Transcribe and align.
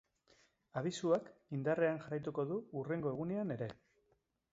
Abisuak 0.79 1.27
indarrean 1.57 2.01
jarraituko 2.05 2.45
du 2.53 2.57
hurrengo 2.81 3.13
egunean 3.13 3.53
ere. 3.59 3.69